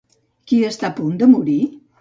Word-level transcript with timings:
Qui 0.51 0.59
està 0.69 0.89
a 0.91 0.93
punt 1.01 1.23
de 1.23 1.31
morir? 1.37 1.59